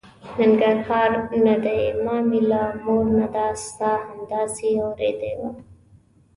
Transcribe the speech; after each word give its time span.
ننګرهار 0.37 1.11
نه 1.45 1.55
دی، 1.63 1.81
ما 2.03 2.15
مې 2.29 2.41
له 2.49 2.63
مور 2.85 3.05
نه 3.19 3.27
دا 3.35 3.47
ستا 3.65 3.91
همداسې 4.07 4.67
اورېدې 4.83 5.33
وه. 5.39 5.49